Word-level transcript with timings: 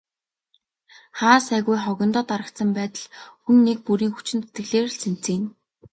Хаа 1.19 1.39
сайгүй 1.47 1.77
хогондоо 1.85 2.23
дарагдсан 2.29 2.69
байдал 2.77 3.05
хүн 3.43 3.57
нэг 3.67 3.77
бүрийн 3.87 4.13
хүчин 4.13 4.39
зүтгэлээр 4.41 4.87
л 4.89 4.99
цэмцийнэ. 5.01 5.47